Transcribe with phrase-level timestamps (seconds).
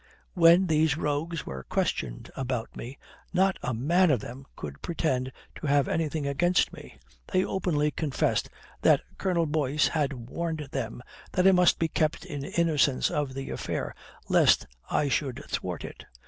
[0.33, 2.97] "When these rogues were questioned about me,
[3.33, 6.97] not a man of them could pretend to have anything against me.
[7.31, 8.49] They openly confessed
[8.81, 11.03] that Colonel Boyce had warned them
[11.33, 13.93] that I must be kept in innocence of the affair
[14.27, 16.03] lest I should thwart it.